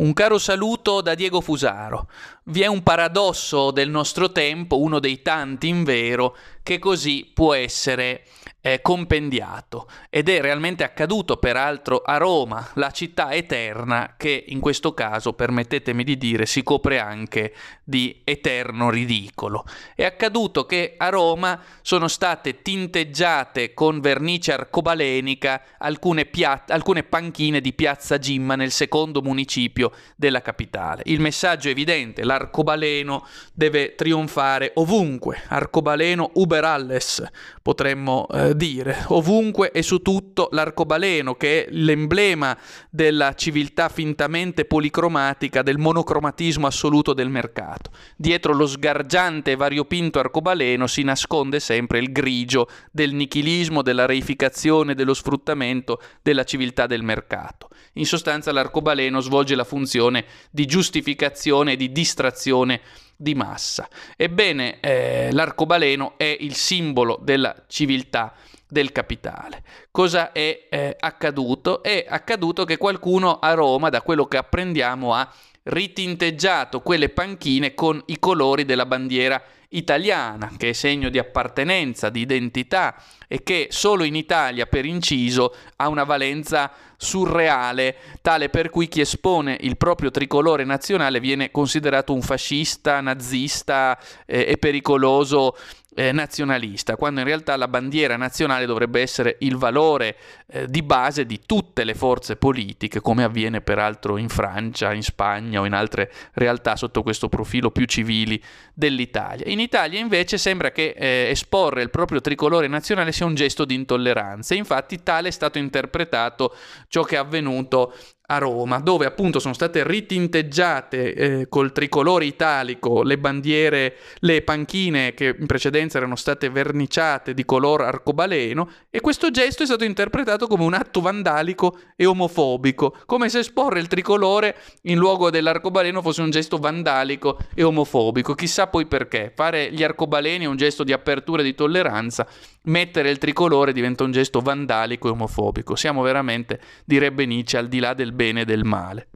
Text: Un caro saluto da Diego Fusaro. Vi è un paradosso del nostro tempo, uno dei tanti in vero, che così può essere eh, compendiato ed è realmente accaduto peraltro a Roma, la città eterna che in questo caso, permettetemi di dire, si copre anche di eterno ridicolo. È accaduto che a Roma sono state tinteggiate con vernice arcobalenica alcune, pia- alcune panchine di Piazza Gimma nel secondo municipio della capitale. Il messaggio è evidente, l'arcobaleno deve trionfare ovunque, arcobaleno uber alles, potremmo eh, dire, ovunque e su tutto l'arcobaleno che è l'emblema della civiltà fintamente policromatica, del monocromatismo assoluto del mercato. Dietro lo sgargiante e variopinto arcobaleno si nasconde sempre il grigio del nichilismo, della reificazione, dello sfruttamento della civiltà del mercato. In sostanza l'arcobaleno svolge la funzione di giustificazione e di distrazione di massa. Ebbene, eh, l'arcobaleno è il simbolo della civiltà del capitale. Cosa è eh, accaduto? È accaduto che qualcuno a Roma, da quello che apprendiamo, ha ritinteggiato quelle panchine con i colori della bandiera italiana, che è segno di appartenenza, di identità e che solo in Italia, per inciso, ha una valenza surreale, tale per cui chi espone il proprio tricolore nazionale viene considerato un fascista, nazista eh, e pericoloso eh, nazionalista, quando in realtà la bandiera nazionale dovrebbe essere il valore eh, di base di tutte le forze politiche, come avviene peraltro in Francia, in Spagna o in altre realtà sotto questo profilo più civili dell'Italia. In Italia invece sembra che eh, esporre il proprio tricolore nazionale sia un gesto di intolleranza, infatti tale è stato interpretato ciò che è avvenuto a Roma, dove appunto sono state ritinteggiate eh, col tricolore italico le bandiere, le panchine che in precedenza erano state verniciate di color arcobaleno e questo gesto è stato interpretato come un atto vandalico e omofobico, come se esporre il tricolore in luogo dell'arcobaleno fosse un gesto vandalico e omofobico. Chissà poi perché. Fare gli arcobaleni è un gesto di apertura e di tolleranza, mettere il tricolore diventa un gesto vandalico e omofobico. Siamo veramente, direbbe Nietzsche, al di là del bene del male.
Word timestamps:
Un 0.00 0.14
caro 0.14 0.38
saluto 0.38 1.02
da 1.02 1.14
Diego 1.14 1.42
Fusaro. 1.42 2.08
Vi 2.44 2.62
è 2.62 2.66
un 2.66 2.82
paradosso 2.82 3.70
del 3.70 3.90
nostro 3.90 4.32
tempo, 4.32 4.80
uno 4.80 4.98
dei 4.98 5.20
tanti 5.20 5.68
in 5.68 5.84
vero, 5.84 6.34
che 6.62 6.78
così 6.78 7.30
può 7.34 7.52
essere 7.52 8.24
eh, 8.60 8.80
compendiato 8.82 9.88
ed 10.10 10.28
è 10.28 10.40
realmente 10.40 10.84
accaduto 10.84 11.36
peraltro 11.38 12.02
a 12.04 12.16
Roma, 12.16 12.70
la 12.74 12.90
città 12.90 13.32
eterna 13.32 14.14
che 14.16 14.44
in 14.48 14.60
questo 14.60 14.92
caso, 14.92 15.32
permettetemi 15.32 16.04
di 16.04 16.16
dire, 16.16 16.46
si 16.46 16.62
copre 16.62 16.98
anche 16.98 17.54
di 17.84 18.20
eterno 18.24 18.90
ridicolo. 18.90 19.64
È 19.94 20.04
accaduto 20.04 20.66
che 20.66 20.94
a 20.96 21.08
Roma 21.08 21.60
sono 21.82 22.08
state 22.08 22.62
tinteggiate 22.62 23.74
con 23.74 24.00
vernice 24.00 24.52
arcobalenica 24.52 25.62
alcune, 25.78 26.24
pia- 26.24 26.64
alcune 26.68 27.02
panchine 27.02 27.60
di 27.60 27.72
Piazza 27.72 28.18
Gimma 28.18 28.56
nel 28.56 28.70
secondo 28.70 29.22
municipio 29.22 29.89
della 30.16 30.42
capitale. 30.42 31.02
Il 31.06 31.20
messaggio 31.20 31.68
è 31.68 31.72
evidente, 31.72 32.24
l'arcobaleno 32.24 33.26
deve 33.52 33.94
trionfare 33.94 34.72
ovunque, 34.74 35.42
arcobaleno 35.48 36.30
uber 36.34 36.64
alles, 36.64 37.22
potremmo 37.62 38.26
eh, 38.28 38.56
dire, 38.56 39.04
ovunque 39.08 39.70
e 39.70 39.82
su 39.82 39.98
tutto 40.02 40.48
l'arcobaleno 40.52 41.34
che 41.34 41.64
è 41.64 41.68
l'emblema 41.70 42.56
della 42.90 43.34
civiltà 43.34 43.88
fintamente 43.88 44.64
policromatica, 44.64 45.62
del 45.62 45.78
monocromatismo 45.78 46.66
assoluto 46.66 47.12
del 47.12 47.28
mercato. 47.28 47.90
Dietro 48.16 48.52
lo 48.52 48.66
sgargiante 48.66 49.52
e 49.52 49.56
variopinto 49.56 50.18
arcobaleno 50.18 50.86
si 50.86 51.02
nasconde 51.02 51.60
sempre 51.60 51.98
il 51.98 52.12
grigio 52.12 52.68
del 52.90 53.14
nichilismo, 53.14 53.82
della 53.82 54.06
reificazione, 54.06 54.94
dello 54.94 55.14
sfruttamento 55.14 56.00
della 56.22 56.44
civiltà 56.44 56.86
del 56.86 57.02
mercato. 57.02 57.68
In 57.94 58.06
sostanza 58.06 58.52
l'arcobaleno 58.52 59.20
svolge 59.20 59.54
la 59.54 59.64
funzione 59.70 60.24
di 60.50 60.66
giustificazione 60.66 61.72
e 61.72 61.76
di 61.76 61.92
distrazione 61.92 62.80
di 63.14 63.36
massa. 63.36 63.88
Ebbene, 64.16 64.80
eh, 64.80 65.28
l'arcobaleno 65.30 66.14
è 66.16 66.36
il 66.40 66.54
simbolo 66.54 67.20
della 67.22 67.54
civiltà 67.68 68.34
del 68.66 68.90
capitale. 68.90 69.62
Cosa 69.92 70.32
è 70.32 70.66
eh, 70.68 70.96
accaduto? 70.98 71.82
È 71.82 72.04
accaduto 72.08 72.64
che 72.64 72.78
qualcuno 72.78 73.38
a 73.38 73.52
Roma, 73.54 73.90
da 73.90 74.02
quello 74.02 74.26
che 74.26 74.38
apprendiamo, 74.38 75.14
ha 75.14 75.32
ritinteggiato 75.64 76.80
quelle 76.80 77.08
panchine 77.10 77.74
con 77.74 78.02
i 78.06 78.18
colori 78.18 78.64
della 78.64 78.86
bandiera 78.86 79.42
italiana, 79.70 80.52
che 80.56 80.70
è 80.70 80.72
segno 80.72 81.10
di 81.10 81.18
appartenenza, 81.18 82.08
di 82.08 82.20
identità 82.20 83.00
e 83.28 83.42
che 83.42 83.68
solo 83.70 84.02
in 84.04 84.16
Italia, 84.16 84.66
per 84.66 84.84
inciso, 84.84 85.54
ha 85.76 85.88
una 85.88 86.04
valenza 86.04 86.72
surreale, 86.96 87.96
tale 88.20 88.48
per 88.48 88.70
cui 88.70 88.88
chi 88.88 89.00
espone 89.00 89.56
il 89.60 89.76
proprio 89.76 90.10
tricolore 90.10 90.64
nazionale 90.64 91.20
viene 91.20 91.50
considerato 91.50 92.12
un 92.12 92.22
fascista, 92.22 93.00
nazista 93.00 93.98
eh, 94.26 94.46
e 94.48 94.58
pericoloso 94.58 95.56
eh, 96.00 96.12
nazionalista, 96.12 96.96
quando 96.96 97.20
in 97.20 97.26
realtà 97.26 97.56
la 97.56 97.68
bandiera 97.68 98.16
nazionale 98.16 98.64
dovrebbe 98.64 99.02
essere 99.02 99.36
il 99.40 99.56
valore 99.56 100.16
eh, 100.46 100.66
di 100.66 100.82
base 100.82 101.26
di 101.26 101.40
tutte 101.44 101.84
le 101.84 101.92
forze 101.92 102.36
politiche, 102.36 103.02
come 103.02 103.22
avviene 103.22 103.60
peraltro 103.60 104.16
in 104.16 104.30
Francia, 104.30 104.94
in 104.94 105.02
Spagna 105.02 105.60
o 105.60 105.66
in 105.66 105.74
altre 105.74 106.10
realtà 106.32 106.74
sotto 106.76 107.02
questo 107.02 107.28
profilo 107.28 107.70
più 107.70 107.84
civili 107.84 108.42
dell'Italia. 108.72 109.46
In 109.48 109.60
Italia 109.60 110.00
invece 110.00 110.38
sembra 110.38 110.70
che 110.70 110.94
eh, 110.96 111.28
esporre 111.28 111.82
il 111.82 111.90
proprio 111.90 112.22
tricolore 112.22 112.66
nazionale 112.66 113.12
sia 113.12 113.26
un 113.26 113.34
gesto 113.34 113.66
di 113.66 113.74
intolleranza, 113.74 114.54
infatti 114.54 115.02
tale 115.02 115.28
è 115.28 115.32
stato 115.32 115.58
interpretato 115.58 116.54
ciò 116.88 117.02
che 117.02 117.16
è 117.16 117.18
avvenuto 117.18 117.92
a 118.30 118.38
Roma, 118.38 118.78
dove 118.78 119.06
appunto 119.06 119.40
sono 119.40 119.54
state 119.54 119.82
ritinteggiate 119.84 121.14
eh, 121.14 121.48
col 121.48 121.72
tricolore 121.72 122.26
italico 122.26 123.02
le 123.02 123.18
bandiere, 123.18 123.96
le 124.20 124.42
panchine 124.42 125.14
che 125.14 125.34
in 125.36 125.46
precedenza 125.46 125.98
erano 125.98 126.14
state 126.14 126.48
verniciate 126.48 127.34
di 127.34 127.44
color 127.44 127.82
arcobaleno 127.82 128.70
e 128.88 129.00
questo 129.00 129.32
gesto 129.32 129.64
è 129.64 129.66
stato 129.66 129.82
interpretato 129.82 130.46
come 130.46 130.62
un 130.62 130.74
atto 130.74 131.00
vandalico 131.00 131.76
e 131.96 132.06
omofobico, 132.06 132.96
come 133.04 133.28
se 133.28 133.40
esporre 133.40 133.80
il 133.80 133.88
tricolore 133.88 134.56
in 134.82 134.96
luogo 134.96 135.30
dell'arcobaleno 135.30 136.00
fosse 136.00 136.22
un 136.22 136.30
gesto 136.30 136.58
vandalico 136.58 137.38
e 137.54 137.64
omofobico. 137.64 138.34
Chissà 138.34 138.68
poi 138.68 138.86
perché. 138.86 139.32
Fare 139.34 139.72
gli 139.72 139.82
arcobaleni 139.82 140.44
è 140.44 140.48
un 140.48 140.56
gesto 140.56 140.84
di 140.84 140.92
apertura 140.92 141.40
e 141.40 141.44
di 141.44 141.54
tolleranza, 141.56 142.26
mettere 142.64 143.10
il 143.10 143.18
tricolore 143.18 143.72
diventa 143.72 144.04
un 144.04 144.12
gesto 144.12 144.38
vandalico 144.38 145.08
e 145.08 145.10
omofobico. 145.10 145.74
Siamo 145.74 146.02
veramente, 146.02 146.60
direbbe 146.84 147.26
Nietzsche, 147.26 147.58
al 147.58 147.66
di 147.66 147.80
là 147.80 147.92
del 147.92 148.12
bene 148.20 148.44
del 148.44 148.64
male. 148.64 149.08